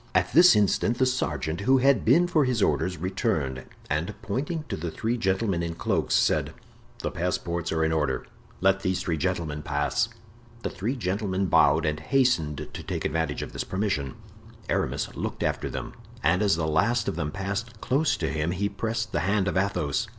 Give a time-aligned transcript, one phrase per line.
[0.15, 4.75] At this instant the sergeant, who had been for his orders, returned, and pointing to
[4.75, 6.53] the three gentlemen in cloaks, said:
[7.03, 8.25] "The passports are in order;
[8.61, 10.09] let these three gentlemen pass."
[10.63, 14.15] The three gentlemen bowed and hastened to take advantage of this permission.
[14.69, 15.93] Aramis looked after them,
[16.23, 19.55] and as the last of them passed close to him he pressed the hand of
[19.55, 20.07] Athos.